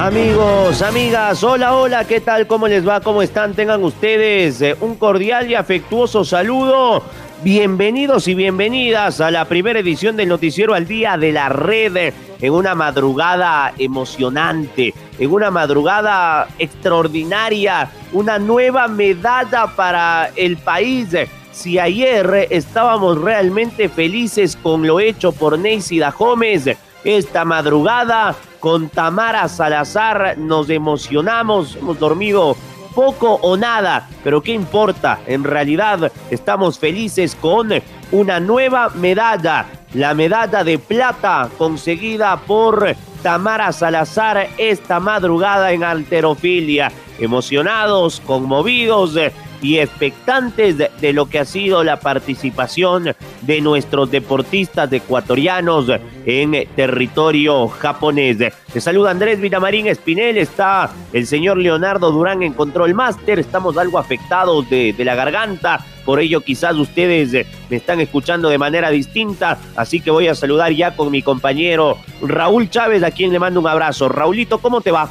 [0.00, 2.46] Amigos, amigas, hola, hola, ¿qué tal?
[2.46, 3.02] ¿Cómo les va?
[3.02, 3.52] ¿Cómo están?
[3.52, 7.02] Tengan ustedes eh, un cordial y afectuoso saludo.
[7.44, 12.52] Bienvenidos y bienvenidas a la primera edición del Noticiero al Día de la Red en
[12.54, 21.14] una madrugada emocionante, en una madrugada extraordinaria, una nueva medalla para el país.
[21.52, 26.70] Si ayer estábamos realmente felices con lo hecho por Neisida Gómez,
[27.04, 32.56] esta madrugada con Tamara Salazar nos emocionamos, hemos dormido
[32.94, 35.20] poco o nada, pero ¿qué importa?
[35.26, 37.70] En realidad estamos felices con
[38.12, 46.92] una nueva medalla, la medalla de plata conseguida por Tamara Salazar esta madrugada en alterofilia.
[47.18, 49.14] Emocionados, conmovidos,
[49.62, 55.86] y expectantes de, lo que ha sido la participación de nuestros deportistas ecuatorianos
[56.26, 58.38] en territorio japonés.
[58.72, 63.98] Te saluda Andrés Vitamarín Espinel, está el señor Leonardo Durán en Control Master, estamos algo
[63.98, 69.58] afectados de, de la garganta, por ello quizás ustedes me están escuchando de manera distinta,
[69.76, 73.60] así que voy a saludar ya con mi compañero Raúl Chávez, a quien le mando
[73.60, 74.08] un abrazo.
[74.08, 75.08] Raulito, ¿cómo te va?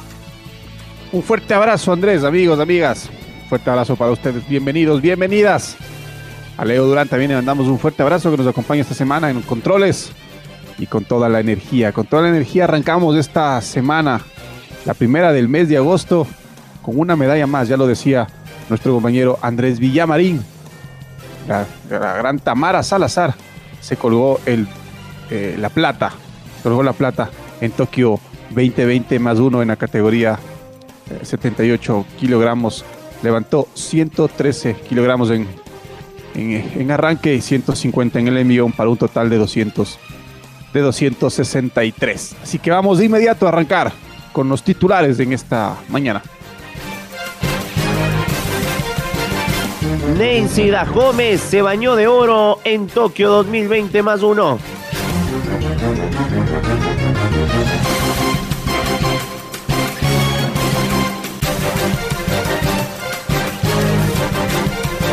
[1.12, 3.10] Un fuerte abrazo, Andrés, amigos, amigas.
[3.50, 4.46] Fuerte abrazo para ustedes.
[4.48, 5.76] Bienvenidos, bienvenidas.
[6.56, 9.42] A Leo Durán también le mandamos un fuerte abrazo que nos acompaña esta semana en
[9.42, 10.12] controles
[10.78, 11.90] y con toda la energía.
[11.90, 14.20] Con toda la energía arrancamos esta semana,
[14.84, 16.28] la primera del mes de agosto,
[16.80, 18.28] con una medalla más, ya lo decía
[18.68, 20.44] nuestro compañero Andrés Villamarín.
[21.48, 23.34] La, gran Tamara Salazar
[23.80, 24.68] se colgó el,
[25.28, 26.12] eh, la plata,
[26.62, 30.38] colgó la plata en Tokio 2020 más uno en la categoría
[31.24, 32.84] 78 eh, kilogramos
[33.22, 35.46] levantó 113 kilogramos en,
[36.34, 39.98] en, arranque y 150 en el envión para un total de 200
[40.72, 42.36] de 263.
[42.42, 43.92] Así que vamos de inmediato a arrancar
[44.32, 46.22] con los titulares en esta mañana.
[50.18, 54.58] Nancy Gómez se bañó de oro en Tokio 2020 más uno.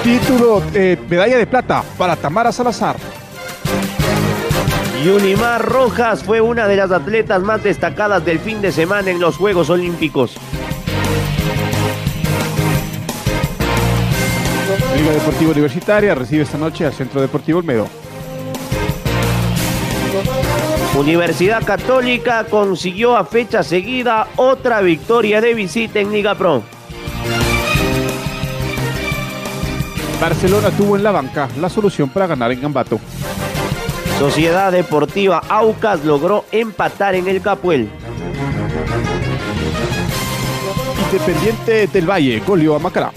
[0.07, 2.95] Título, eh, medalla de plata para Tamara Salazar.
[5.03, 9.35] Yunimar Rojas fue una de las atletas más destacadas del fin de semana en los
[9.35, 10.37] Juegos Olímpicos.
[14.95, 17.89] Liga Deportiva Universitaria recibe esta noche al Centro Deportivo Olmedo.
[20.97, 26.76] Universidad Católica consiguió a fecha seguida otra victoria de visita en Liga Pro.
[30.19, 32.99] Barcelona tuvo en la banca la solución para ganar en Gambato.
[34.17, 37.87] Sociedad Deportiva Aucas logró empatar en el Capuel.
[41.05, 43.11] Independiente del Valle goleó a Macará.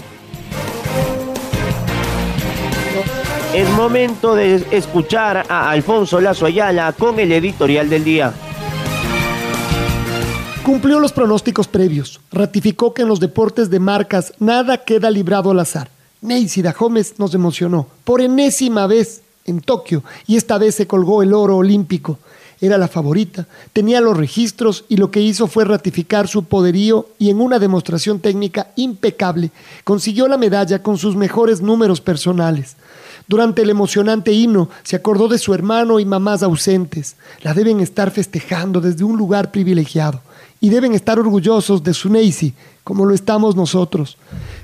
[3.55, 8.31] Es momento de escuchar a Alfonso Lazo Ayala con el editorial del día.
[10.63, 12.21] Cumplió los pronósticos previos.
[12.31, 15.89] Ratificó que en los deportes de marcas nada queda librado al azar
[16.21, 21.33] Neisida Gómez nos emocionó por enésima vez en Tokio y esta vez se colgó el
[21.33, 22.19] oro olímpico.
[22.61, 27.31] Era la favorita, tenía los registros y lo que hizo fue ratificar su poderío y
[27.31, 29.49] en una demostración técnica impecable
[29.83, 32.75] consiguió la medalla con sus mejores números personales.
[33.27, 37.15] Durante el emocionante himno se acordó de su hermano y mamás ausentes.
[37.41, 40.21] La deben estar festejando desde un lugar privilegiado
[40.61, 42.53] y deben estar orgullosos de su Neisy,
[42.83, 44.17] como lo estamos nosotros.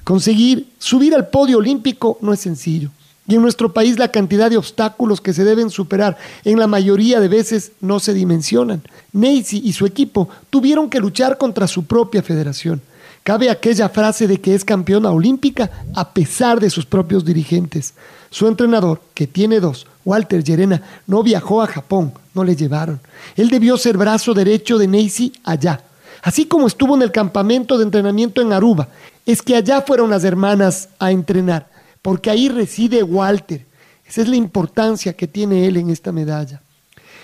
[0.03, 2.91] Conseguir subir al podio olímpico no es sencillo.
[3.27, 7.19] Y en nuestro país la cantidad de obstáculos que se deben superar en la mayoría
[7.19, 8.83] de veces no se dimensionan.
[9.11, 12.81] Neisy y su equipo tuvieron que luchar contra su propia federación.
[13.23, 17.93] Cabe aquella frase de que es campeona olímpica a pesar de sus propios dirigentes.
[18.29, 23.01] Su entrenador, que tiene dos, Walter Llerena, no viajó a Japón, no le llevaron.
[23.35, 25.81] Él debió ser brazo derecho de Neisy allá.
[26.21, 28.89] Así como estuvo en el campamento de entrenamiento en Aruba.
[29.25, 31.69] Es que allá fueron las hermanas a entrenar,
[32.01, 33.65] porque ahí reside Walter.
[34.07, 36.61] Esa es la importancia que tiene él en esta medalla.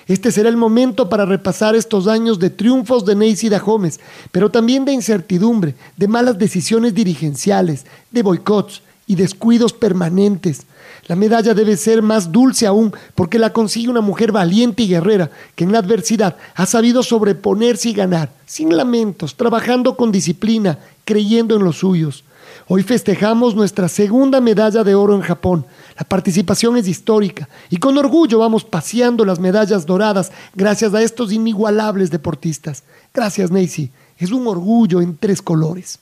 [0.05, 4.01] Este será el momento para repasar estos años de triunfos de Neisy Gómez,
[4.31, 8.81] pero también de incertidumbre, de malas decisiones dirigenciales, de boicots
[9.13, 10.65] y descuidos permanentes.
[11.07, 15.29] La medalla debe ser más dulce aún porque la consigue una mujer valiente y guerrera
[15.55, 21.55] que en la adversidad ha sabido sobreponerse y ganar, sin lamentos, trabajando con disciplina, creyendo
[21.55, 22.23] en los suyos.
[22.67, 25.65] Hoy festejamos nuestra segunda medalla de oro en Japón.
[25.97, 31.31] La participación es histórica y con orgullo vamos paseando las medallas doradas gracias a estos
[31.31, 32.83] inigualables deportistas.
[33.13, 33.91] Gracias, Neisy.
[34.17, 35.99] Es un orgullo en tres colores.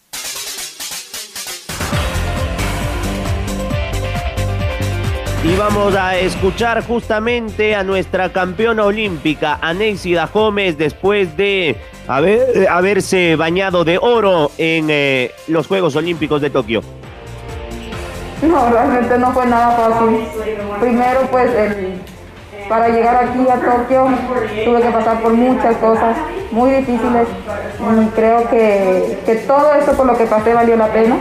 [5.43, 11.77] Y vamos a escuchar justamente a nuestra campeona olímpica, Aneisida Gómez, después de
[12.07, 16.81] haber, haberse bañado de oro en eh, los Juegos Olímpicos de Tokio.
[18.43, 20.19] No, realmente no fue nada fácil.
[20.79, 21.49] Primero, pues,
[22.69, 24.09] para llegar aquí a Tokio
[24.63, 26.17] tuve que pasar por muchas cosas
[26.51, 27.27] muy difíciles
[27.79, 31.17] y creo que, que todo eso por lo que pasé valió la pena.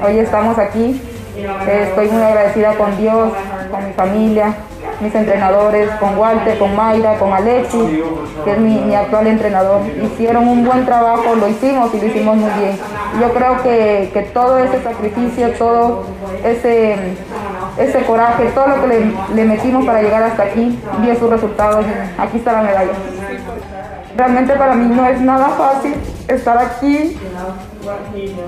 [0.00, 1.00] Hoy estamos aquí
[1.36, 3.32] Estoy muy agradecida con Dios,
[3.74, 4.54] con mi familia,
[5.00, 7.82] mis entrenadores, con Walter, con Mayra, con Alexis,
[8.44, 9.80] que es mi, actual entrenador.
[10.02, 12.78] Hicieron un buen trabajo, lo hicimos y lo hicimos muy bien.
[13.20, 16.04] Yo creo que, todo ese sacrificio, todo
[16.44, 16.96] ese,
[17.78, 21.84] ese coraje, todo lo que le, metimos para llegar hasta aquí, dio sus resultados.
[22.18, 22.92] Aquí está la medalla.
[24.16, 25.94] Realmente para mí no es nada fácil
[26.28, 27.18] estar aquí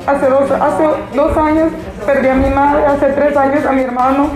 [0.06, 0.84] Hace dos, hace
[1.14, 1.68] dos años
[2.06, 4.28] perdí a mi madre, hace tres años a mi hermano.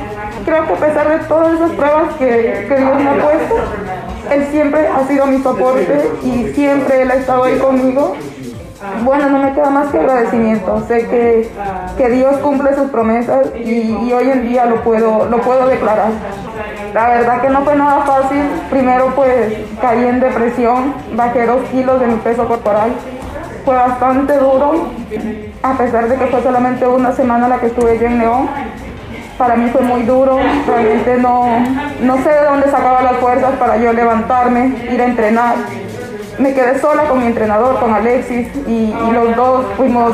[0.45, 3.55] Creo que a pesar de todas esas pruebas que, que Dios me ha puesto,
[4.31, 8.17] Él siempre ha sido mi soporte y siempre Él ha estado ahí conmigo.
[9.05, 10.83] Bueno, no me queda más que agradecimiento.
[10.89, 11.51] Sé que,
[11.99, 16.11] que Dios cumple sus promesas y, hoy en día lo puedo, lo puedo declarar.
[16.95, 18.43] La verdad que no fue nada fácil.
[18.71, 22.93] Primero pues caí en depresión, bajé dos kilos de mi peso corporal
[23.65, 24.89] fue bastante duro,
[25.63, 28.49] a pesar de que fue solamente una semana la que estuve yo en León.
[29.41, 31.47] Para mí fue muy duro, realmente no,
[32.03, 35.57] no sé de dónde sacaba las fuerzas para yo levantarme, ir a entrenar.
[36.39, 40.13] Me quedé sola con mi entrenador, con Alexis, y, los dos fuimos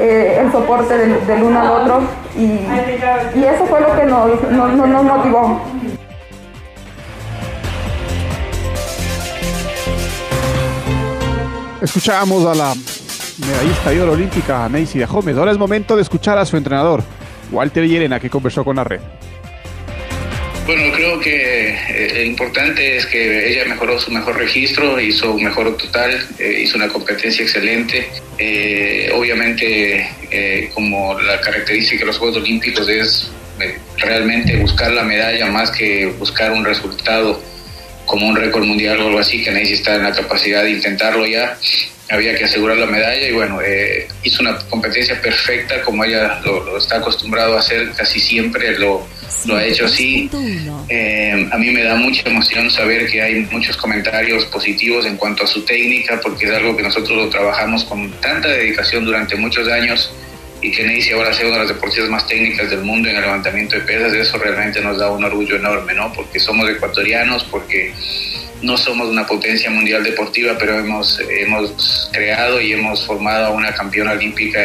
[0.00, 2.00] eh, el soporte del, uno al otro,
[2.34, 2.60] y,
[3.44, 5.60] eso fue lo que nos, motivó.
[11.82, 12.72] Escuchábamos a la
[13.46, 15.36] medallista de oro olímpica Neisy Gómez.
[15.36, 17.02] Ahora es momento de escuchar a su entrenador,
[17.52, 19.00] Walter Yerena, que conversó con la red.
[20.64, 25.42] Bueno, creo que eh, lo importante es que ella mejoró su mejor registro, hizo un
[25.42, 28.08] mejor total, eh, hizo una competencia excelente.
[28.38, 30.08] Eh, obviamente,
[30.72, 33.30] como la característica de los Juegos Olímpicos es
[33.98, 37.42] realmente buscar la medalla más que buscar un resultado
[38.06, 41.58] como un récord mundial o algo así, que necesita en la capacidad de intentarlo ya.
[42.12, 46.76] Había que asegurar la medalla y bueno, eh, hizo una competencia perfecta como ella lo,
[46.76, 49.06] está acostumbrado a hacer casi siempre, lo,
[49.46, 50.30] lo ha hecho así.
[50.90, 55.44] Eh, a mí me da mucha emoción saber que hay muchos comentarios positivos en cuanto
[55.44, 59.66] a su técnica, porque es algo que nosotros lo trabajamos con tanta dedicación durante muchos
[59.68, 60.12] años
[60.62, 63.22] y que Neisy ahora sea una de las deportistas más técnicas del mundo en el
[63.22, 66.12] levantamiento de pesas, eso realmente nos da un orgullo enorme, ¿no?
[66.12, 67.92] Porque somos ecuatorianos, porque
[68.62, 73.74] no somos una potencia mundial deportiva, pero hemos, hemos creado y hemos formado a una
[73.74, 74.58] campeona olímpica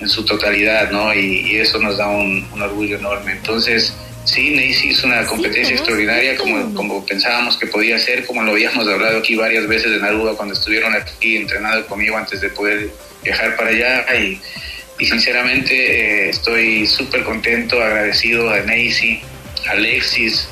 [0.00, 1.12] en su totalidad, ¿no?
[1.14, 3.32] Y, eso nos da un, orgullo enorme.
[3.32, 3.92] Entonces,
[4.24, 8.86] sí, Neisy hizo una competencia extraordinaria como, como pensábamos que podía ser, como lo habíamos
[8.88, 12.90] hablado aquí varias veces en Aruba cuando estuvieron aquí entrenando conmigo antes de poder
[13.22, 14.40] viajar para allá y
[15.00, 19.22] y sinceramente eh, estoy súper contento, agradecido a Neisy,
[19.66, 20.46] a Alexis,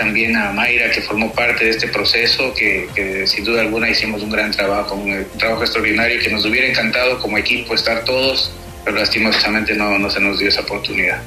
[0.00, 4.30] también a Mayra que formó parte de este proceso, que, sin duda alguna hicimos un
[4.30, 8.50] gran trabajo, un, trabajo extraordinario que nos hubiera encantado como equipo estar todos,
[8.82, 11.20] pero lastimosamente no, no se nos dio esa oportunidad.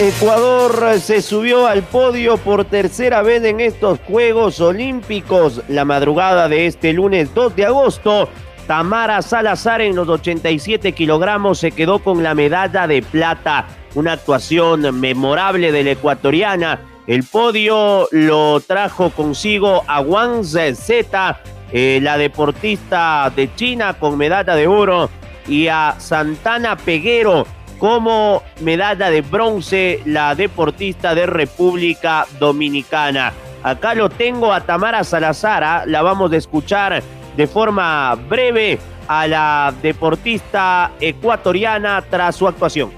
[0.00, 5.62] Ecuador se subió al podio por tercera vez en estos Juegos Olímpicos.
[5.68, 8.28] La madrugada de este lunes 2 de agosto
[8.68, 13.66] Tamara Salazar en los 87 kilogramos se quedó con la medalla de plata.
[13.94, 16.78] Una actuación memorable de la ecuatoriana.
[17.06, 21.40] El podio lo trajo consigo a Wang Z
[21.72, 25.08] eh, la deportista de China con medalla de oro
[25.46, 27.46] y a Santana Peguero
[27.78, 33.32] como medalla de bronce la deportista de República Dominicana.
[33.62, 35.84] Acá lo tengo a Tamara Salazar, ¿ah?
[35.86, 37.02] la vamos a escuchar
[37.38, 42.90] de forma breve a la deportista ecuatoriana tras su actuación.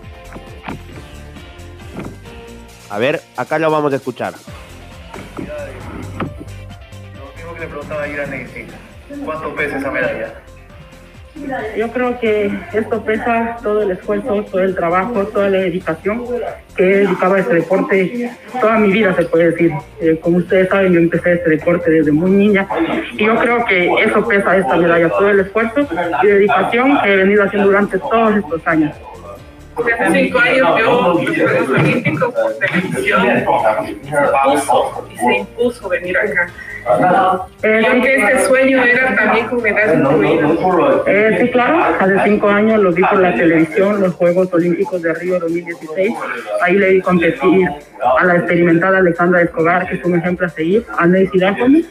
[2.88, 4.32] A ver, acá lo vamos a escuchar.
[5.36, 5.44] Lo
[7.36, 8.66] mismo que le preguntaba ayer a Nancy,
[9.26, 10.42] ¿cuánto pesa esa medalla?
[11.76, 16.24] Yo creo que esto pesa todo el esfuerzo, todo el trabajo, toda la dedicación
[16.76, 19.72] que he dedicado a este deporte toda mi vida, se puede decir.
[20.00, 22.66] Eh, como ustedes saben, yo empecé este deporte desde muy niña
[23.12, 25.86] y yo creo que eso pesa esta medalla, todo el esfuerzo
[26.22, 28.96] y dedicación que he venido haciendo durante todos estos años.
[29.76, 33.26] Hace cinco años yo los Juegos Olímpicos por televisión
[33.88, 36.48] impuso y se impuso venir acá.
[37.62, 41.02] Eh, Creo que este sueño era también con medalla incluida.
[41.06, 45.14] Eh, sí, claro, hace cinco años lo vi por la televisión, los Juegos Olímpicos de
[45.14, 46.12] Río 2016.
[46.62, 47.68] Ahí le vi competir
[48.18, 51.84] a la experimentada Alexandra Escobar, que es un ejemplo a seguir, a Nancy Dájome.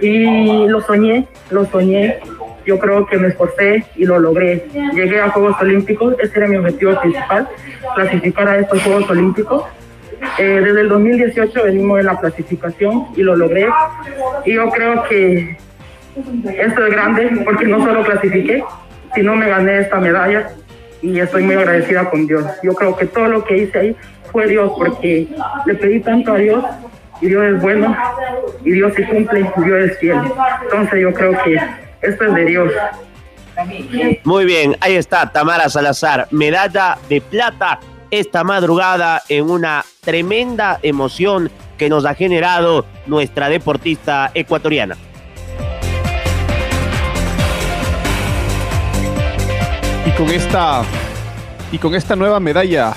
[0.00, 2.20] Y lo soñé, lo soñé.
[2.64, 4.66] Yo creo que me esforcé y lo logré.
[4.94, 7.48] Llegué a Juegos Olímpicos, ese era mi objetivo principal,
[7.94, 9.64] clasificar a estos Juegos Olímpicos.
[10.38, 13.68] Eh, desde el 2018 venimos en la clasificación y lo logré.
[14.44, 15.56] Y yo creo que
[16.56, 18.62] esto es grande porque no solo clasifiqué,
[19.14, 20.50] sino me gané esta medalla
[21.00, 22.44] y estoy muy agradecida con Dios.
[22.62, 23.96] Yo creo que todo lo que hice ahí
[24.30, 25.28] fue Dios porque
[25.66, 26.64] le pedí tanto a Dios
[27.20, 27.96] y Dios es bueno
[28.64, 30.18] y Dios se cumple Dios es fiel.
[30.62, 31.58] Entonces yo creo que
[32.02, 32.72] esto es de Dios.
[34.24, 37.80] Muy bien, ahí está Tamara Salazar, medalla de plata
[38.10, 44.96] esta madrugada en una tremenda emoción que nos ha generado nuestra deportista ecuatoriana.
[50.04, 50.82] Y con esta
[51.70, 52.92] y con esta nueva medalla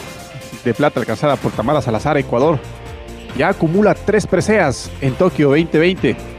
[0.66, 2.60] de plata alcanzada por Tamara Salazar Ecuador,
[3.38, 6.35] ya acumula tres preseas en Tokio 2020.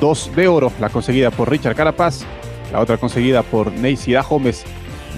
[0.00, 2.24] Dos de oro, la conseguida por Richard Carapaz,
[2.72, 4.64] la otra conseguida por Neisida Gómez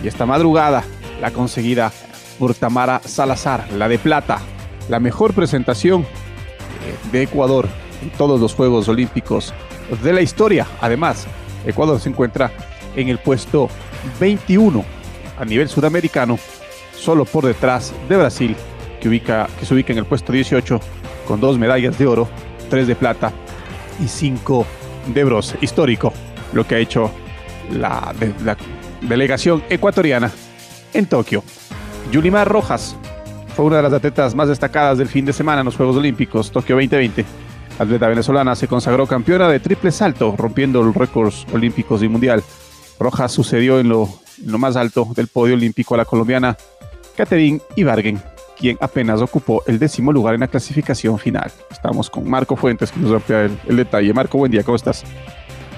[0.02, 0.84] y esta madrugada
[1.20, 1.92] la conseguida
[2.38, 4.40] por Tamara Salazar, la de plata,
[4.88, 6.06] la mejor presentación eh,
[7.10, 7.68] de Ecuador
[8.02, 9.54] en todos los Juegos Olímpicos
[10.02, 10.66] de la historia.
[10.80, 11.26] Además,
[11.64, 12.52] Ecuador se encuentra
[12.94, 13.68] en el puesto
[14.20, 14.84] 21
[15.38, 16.38] a nivel sudamericano,
[16.94, 18.56] solo por detrás de Brasil,
[19.00, 20.80] que, ubica, que se ubica en el puesto 18
[21.26, 22.28] con dos medallas de oro,
[22.68, 23.32] tres de plata
[24.02, 24.66] y cinco
[25.12, 25.58] de bronce.
[25.60, 26.12] Histórico
[26.52, 27.10] lo que ha hecho
[27.70, 28.56] la, de, la
[29.02, 30.30] delegación ecuatoriana
[30.92, 31.42] en Tokio.
[32.10, 32.96] Yulimar Rojas
[33.54, 36.50] fue una de las atletas más destacadas del fin de semana en los Juegos Olímpicos
[36.50, 37.24] Tokio 2020.
[37.78, 42.42] La atleta venezolana se consagró campeona de triple salto, rompiendo los récords olímpicos y mundial.
[42.98, 44.08] Rojas sucedió en lo,
[44.42, 46.56] en lo más alto del podio olímpico a la colombiana
[47.16, 48.22] Catherine Ibargen,
[48.58, 51.52] quien apenas ocupó el décimo lugar en la clasificación final.
[51.70, 54.12] Estamos con Marco Fuentes, que nos amplía el, el detalle.
[54.12, 55.04] Marco, buen día, ¿cómo estás?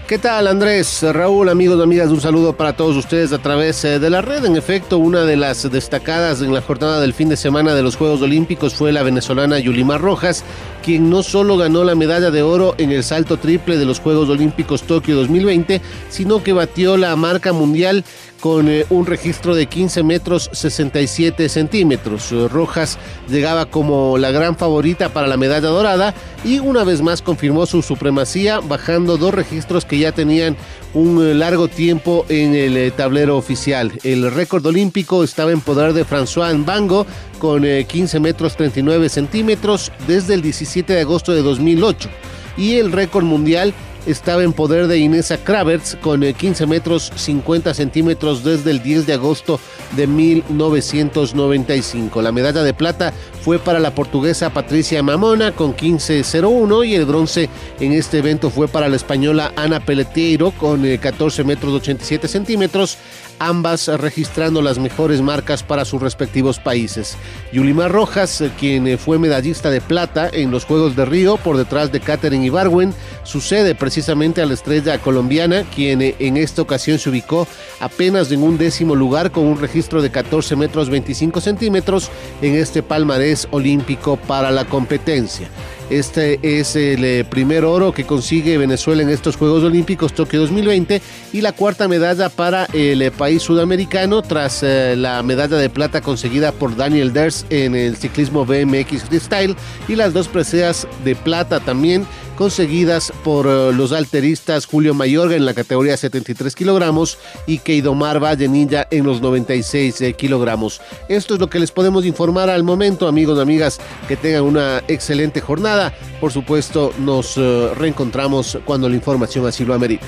[0.08, 1.02] ¿Qué tal Andrés?
[1.02, 4.42] Raúl, amigos, amigas, un saludo para todos ustedes a través eh, de la red.
[4.46, 7.96] En efecto, una de las destacadas en la jornada del fin de semana de los
[7.96, 10.44] Juegos Olímpicos fue la venezolana Yulimar Rojas,
[10.82, 14.30] quien no solo ganó la medalla de oro en el salto triple de los Juegos
[14.30, 18.02] Olímpicos Tokio 2020, sino que batió la marca mundial
[18.40, 22.32] con eh, un registro de 15 metros 67 centímetros.
[22.32, 26.14] Eh, Rojas llegaba como la gran favorita para la medalla dorada
[26.44, 30.56] y una vez más confirmó su supremacía bajando dos registros que ya tenían
[30.94, 33.92] un eh, largo tiempo en el tablero oficial.
[34.04, 37.06] El récord olímpico estaba en poder de François Mbango
[37.38, 42.08] con eh, 15 metros 39 centímetros desde el 17 de agosto de 2008
[42.56, 43.72] y el récord mundial
[44.06, 49.06] estaba en poder de Inesa Kravertz con eh, 15 metros 50 centímetros desde el 10
[49.06, 49.58] de agosto
[49.96, 52.20] de 1995.
[52.22, 53.12] La medalla de plata
[53.42, 57.48] fue para la portuguesa Patricia Mamona con 15.01 y el bronce
[57.80, 62.98] en este evento fue para la española Ana Pelletiero con eh, 14 metros 87 centímetros,
[63.38, 67.16] ambas registrando las mejores marcas para sus respectivos países.
[67.52, 71.56] Yulimar Rojas, eh, quien eh, fue medallista de plata en los Juegos de Río por
[71.56, 76.98] detrás de Catherine Ibarwen, sucede precisamente a la estrella colombiana, quien eh, en esta ocasión
[76.98, 77.46] se ubicó
[77.80, 82.10] apenas en un décimo lugar con un registro de 14 metros 25 centímetros
[82.42, 85.48] en este palmarés olímpico para la competencia.
[85.90, 91.00] Este es el eh, primer oro que consigue Venezuela en estos Juegos Olímpicos Tokio 2020
[91.32, 96.02] y la cuarta medalla para el eh, país sudamericano tras eh, la medalla de plata
[96.02, 99.56] conseguida por Daniel Ders en el ciclismo BMX Freestyle
[99.88, 102.06] y las dos preseas de plata también
[102.38, 107.18] conseguidas por eh, los alteristas Julio Mayorga en la categoría 73 kilogramos
[107.48, 110.80] y Keidomar Vallenilla en los 96 eh, kilogramos.
[111.08, 114.84] Esto es lo que les podemos informar al momento, amigos y amigas, que tengan una
[114.86, 115.92] excelente jornada.
[116.20, 120.06] Por supuesto, nos eh, reencontramos cuando la información así lo amerite.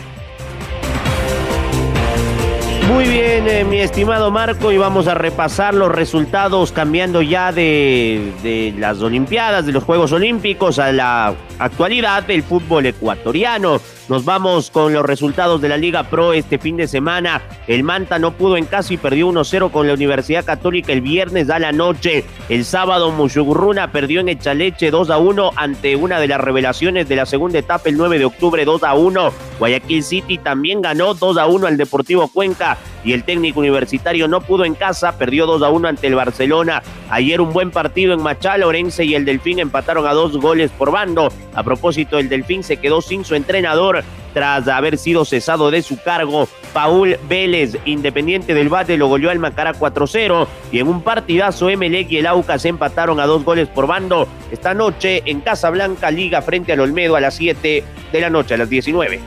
[2.86, 8.72] Muy bien, mi estimado Marco, y vamos a repasar los resultados cambiando ya de, de,
[8.78, 13.80] las Olimpiadas, de los Juegos Olímpicos a la actualidad del fútbol ecuatoriano.
[14.08, 17.42] Nos vamos con los resultados de la Liga Pro este fin de semana.
[17.68, 21.48] El Manta no pudo en casa y perdió 1-0 con la Universidad Católica el viernes
[21.48, 22.24] a la noche.
[22.48, 27.60] El sábado Mushugurruna perdió en Echaleche 2-1 ante una de las revelaciones de la segunda
[27.60, 29.30] etapa el 9 de octubre 2-1.
[29.60, 34.74] Guayaquil City también ganó 2-1 al Deportivo Cuenca y el técnico universitario no pudo en
[34.74, 36.82] casa, perdió 2 a 1 ante el Barcelona.
[37.08, 40.90] Ayer un buen partido en Machal, Orense y el Delfín empataron a dos goles por
[40.90, 41.32] bando.
[41.54, 46.00] A propósito, el Delfín se quedó sin su entrenador tras haber sido cesado de su
[46.02, 46.48] cargo.
[46.72, 52.10] Paul Vélez, Independiente del Bate, lo goleó al Macará 4-0 y en un partidazo Emelec
[52.12, 54.28] y el Aucas empataron a dos goles por bando.
[54.52, 58.58] Esta noche en Casablanca, Liga frente al Olmedo a las 7 de la noche, a
[58.58, 59.20] las 19.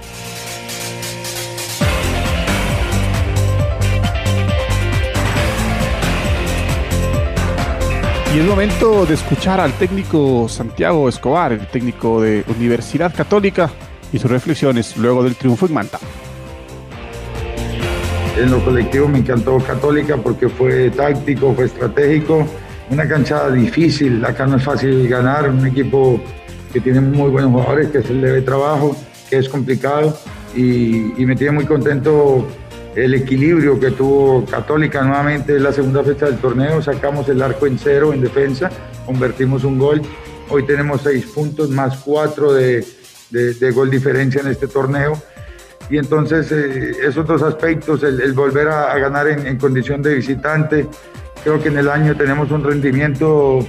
[8.33, 13.69] Y es momento de escuchar al técnico Santiago Escobar, el técnico de Universidad Católica,
[14.11, 15.99] y sus reflexiones luego del triunfo en Manta.
[18.35, 22.47] En lo colectivo me encantó Católica porque fue táctico, fue estratégico,
[22.89, 26.19] una cancha difícil, acá no es fácil ganar, un equipo
[26.73, 28.97] que tiene muy buenos jugadores, que se le debe trabajo,
[29.29, 30.17] que es complicado.
[30.55, 32.47] Y me tiene muy contento
[32.95, 37.65] el equilibrio que tuvo Católica nuevamente en la segunda fecha del torneo, sacamos el arco
[37.65, 38.69] en cero en defensa,
[39.05, 40.01] convertimos un gol,
[40.50, 42.85] hoy tenemos seis puntos más cuatro de,
[43.31, 45.21] de, gol diferencia en este torneo.
[45.89, 50.15] Y entonces eh, esos dos aspectos, el, volver a, a ganar en, en, condición de
[50.15, 50.88] visitante,
[51.43, 53.59] creo que en el año tenemos un rendimiento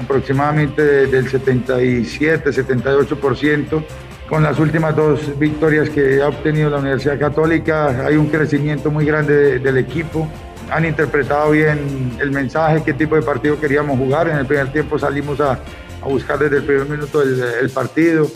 [0.00, 3.84] aproximadamente del 77, 78%.
[4.28, 9.06] Con las últimas dos victorias que ha obtenido la Universidad Católica, hay un crecimiento muy
[9.06, 10.28] grande de, del equipo.
[10.70, 14.28] Han interpretado bien el mensaje, qué tipo de partido queríamos jugar.
[14.28, 18.26] En el primer tiempo salimos a, a buscar desde el primer minuto el, partido.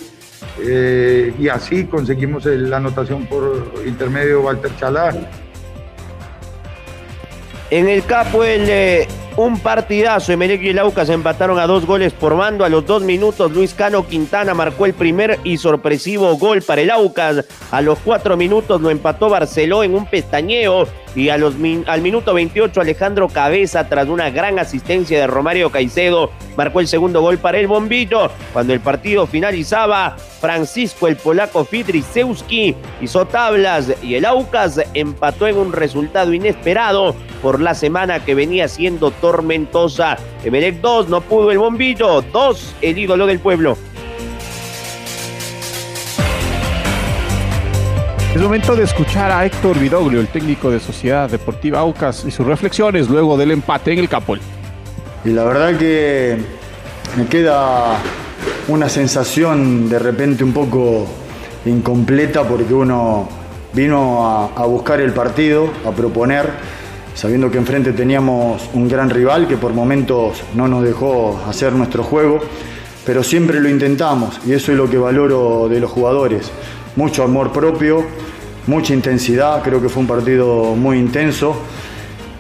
[0.61, 5.15] Eh, y así conseguimos la anotación por intermedio de Walter Chalá.
[7.71, 12.13] En el capo el eh, un partidazo, Emelec y el Aucas empataron a dos goles
[12.13, 12.65] por bando.
[12.65, 16.91] A los dos minutos, Luis Cano Quintana marcó el primer y sorpresivo gol para el
[16.91, 17.45] Aucas.
[17.71, 20.87] A los cuatro minutos lo empató Barceló en un pestañeo.
[21.15, 21.55] Y a los
[21.87, 27.21] al minuto 28, Alejandro Cabeza, tras una gran asistencia de Romario Caicedo, marcó el segundo
[27.21, 28.31] gol para el Bombito.
[28.53, 35.59] Cuando el partido finalizaba, Francisco el polaco Fidrisewski hizo tablas y el Aucas empató en
[35.59, 40.17] un resultado inesperado por la semana que venía siendo tormentosa.
[40.45, 43.77] Emelec 2, no pudo el Bombito, 2, el ídolo del pueblo.
[48.35, 52.47] Es momento de escuchar a Héctor Vidoglio, el técnico de Sociedad Deportiva Aucas, y sus
[52.47, 54.41] reflexiones luego del empate en el Capol.
[55.23, 56.39] Y la verdad que
[57.19, 57.99] me queda
[58.69, 61.07] una sensación de repente un poco
[61.67, 63.29] incompleta porque uno
[63.75, 66.49] vino a, a buscar el partido, a proponer,
[67.15, 72.03] sabiendo que enfrente teníamos un gran rival que por momentos no nos dejó hacer nuestro
[72.03, 72.41] juego,
[73.05, 76.51] pero siempre lo intentamos y eso es lo que valoro de los jugadores.
[76.97, 78.05] Mucho amor propio,
[78.67, 81.57] mucha intensidad, creo que fue un partido muy intenso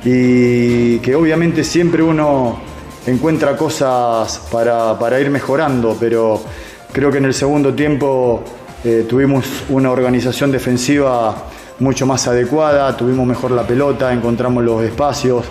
[0.05, 2.61] y que obviamente siempre uno
[3.07, 6.41] encuentra cosas para, para ir mejorando, pero
[6.93, 8.43] creo que en el segundo tiempo
[8.85, 11.35] eh, tuvimos una organización defensiva
[11.79, 15.45] mucho más adecuada, tuvimos mejor la pelota, encontramos los espacios.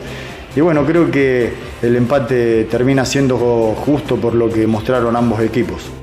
[0.56, 3.38] Y bueno, creo que el empate termina siendo
[3.86, 6.01] justo por lo que mostraron ambos equipos.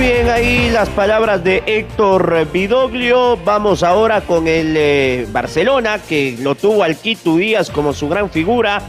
[0.00, 3.36] Bien, ahí las palabras de Héctor Vidoglio.
[3.44, 8.30] Vamos ahora con el eh, Barcelona, que lo tuvo al Quito Díaz como su gran
[8.30, 8.80] figura.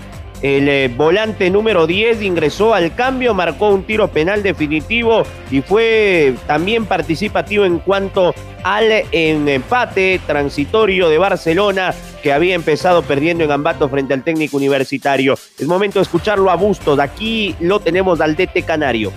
[0.41, 6.33] El eh, volante número 10 ingresó al cambio, marcó un tiro penal definitivo y fue
[6.47, 11.93] también participativo en cuanto al empate transitorio de Barcelona
[12.23, 15.33] que había empezado perdiendo en Ambato frente al técnico universitario.
[15.59, 16.99] Es momento de escucharlo a Bustos.
[16.99, 19.11] Aquí lo tenemos al DT Canario.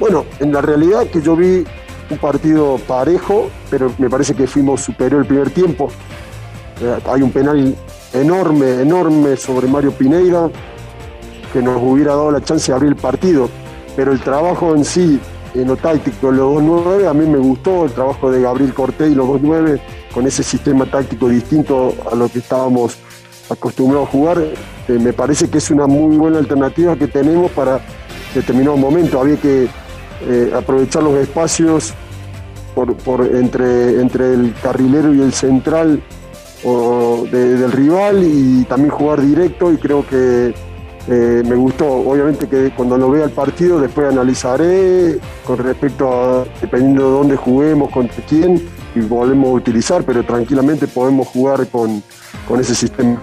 [0.00, 1.62] Bueno, en la realidad que yo vi
[2.08, 5.90] un partido parejo, pero me parece que fuimos superior el primer tiempo.
[6.80, 7.76] Eh, hay un penal
[8.14, 10.48] enorme, enorme sobre Mario Pineira,
[11.52, 13.50] que nos hubiera dado la chance de abrir el partido.
[13.94, 15.20] Pero el trabajo en sí,
[15.54, 19.12] en lo táctico, los dos nueve, a mí me gustó el trabajo de Gabriel Cortés
[19.12, 19.82] y los dos nueve
[20.14, 22.96] con ese sistema táctico distinto a lo que estábamos
[23.50, 24.38] acostumbrados a jugar.
[24.88, 27.80] Me parece que es una muy buena alternativa que tenemos para
[28.34, 29.20] determinado momento.
[29.20, 29.68] Había que
[30.22, 31.94] eh, aprovechar los espacios
[32.74, 36.02] por, entre, entre el carrilero y el central
[36.62, 40.54] del rival y también jugar directo y creo que
[41.08, 41.86] eh, me gustó.
[41.86, 47.36] Obviamente que cuando lo vea el partido después analizaré con respecto a, dependiendo de dónde
[47.36, 48.62] juguemos, contra quién
[48.94, 52.02] y volvemos a utilizar, pero tranquilamente podemos jugar con,
[52.46, 53.20] con ese sistema.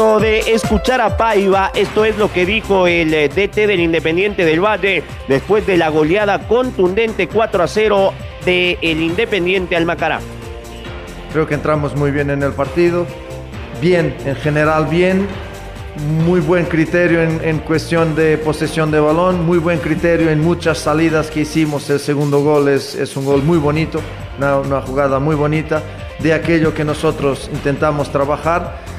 [0.00, 1.72] De escuchar a Paiva.
[1.74, 5.90] Esto es lo que dijo el eh, DT del Independiente del Valle después de la
[5.90, 8.14] goleada contundente 4 a 0
[8.46, 10.20] del el Independiente al Macará.
[11.34, 13.06] Creo que entramos muy bien en el partido.
[13.82, 15.28] Bien, en general bien.
[16.24, 19.44] Muy buen criterio en, cuestión de posesión de balón.
[19.44, 21.90] Muy buen criterio en muchas salidas que hicimos.
[21.90, 24.00] El segundo gol es, un gol muy bonito.
[24.38, 25.82] Una jugada muy bonita
[26.20, 28.89] de aquello que nosotros intentamos trabajar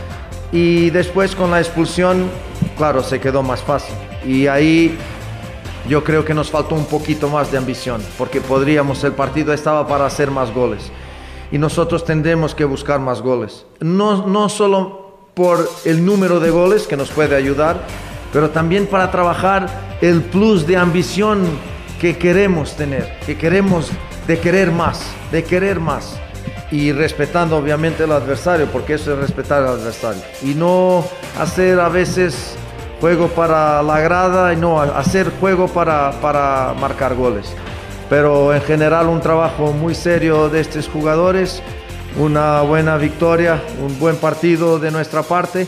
[0.51, 2.29] y después con la expulsión,
[2.77, 3.95] claro, se quedó más fácil.
[4.25, 4.97] Y ahí
[5.87, 9.87] yo creo que nos faltó un poquito más de ambición, porque podríamos, el partido estaba
[9.87, 10.91] para hacer más goles.
[11.51, 13.65] Y nosotros tendremos que buscar más goles.
[13.79, 17.85] No, no solo por el número de goles que nos puede ayudar,
[18.33, 19.67] pero también para trabajar
[20.01, 21.45] el plus de ambición
[21.99, 23.89] que queremos tener, que queremos
[24.27, 26.19] de querer más, de querer más
[26.71, 30.21] y respetando obviamente al adversario, porque eso es respetar al adversario.
[30.41, 31.05] Y no
[31.39, 32.55] hacer a veces
[32.99, 37.53] juego para la grada y no hacer juego para, para marcar goles.
[38.09, 41.61] Pero en general un trabajo muy serio de estos jugadores,
[42.17, 45.65] una buena victoria, un buen partido de nuestra parte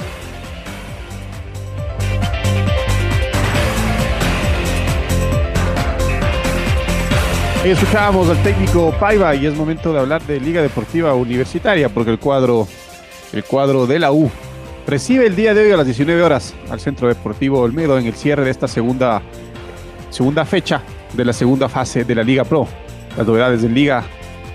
[7.72, 12.20] escuchábamos al técnico Paiva y es momento de hablar de Liga Deportiva Universitaria porque el
[12.20, 12.68] cuadro,
[13.32, 14.30] el cuadro de la U
[14.86, 18.16] recibe el día de hoy a las 19 horas al Centro Deportivo Olmedo en el
[18.16, 19.22] cierre de esta segunda,
[20.10, 20.82] segunda fecha
[21.14, 22.68] de la segunda fase de la Liga Pro.
[23.16, 24.04] Las novedades de Liga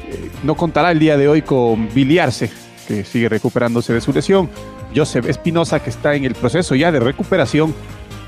[0.07, 2.51] eh, no contará el día de hoy con Biliarse,
[2.87, 4.51] que sigue recuperándose de su lesión,
[4.95, 7.75] Joseph Espinosa, que está en el proceso ya de recuperación,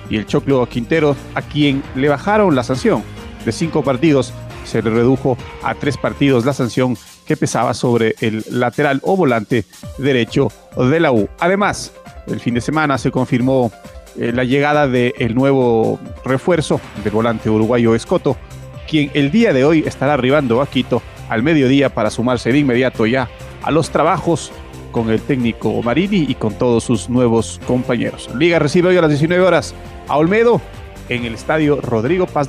[0.08, 3.02] y el Choclo Quintero, a quien le bajaron la sanción
[3.44, 4.32] de cinco partidos
[4.70, 9.64] se le redujo a tres partidos la sanción que pesaba sobre el lateral o volante
[9.98, 11.28] derecho de la U.
[11.38, 11.92] Además,
[12.26, 13.70] el fin de semana se confirmó
[14.18, 18.36] eh, la llegada del nuevo refuerzo del volante uruguayo Escoto,
[18.88, 23.06] quien el día de hoy estará arribando a Quito al mediodía para sumarse de inmediato
[23.06, 23.28] ya
[23.62, 24.52] a los trabajos
[24.90, 28.28] con el técnico Marini y con todos sus nuevos compañeros.
[28.36, 29.74] Liga recibe hoy a las 19 horas
[30.08, 30.60] a Olmedo
[31.08, 32.48] en el estadio Rodrigo Paz.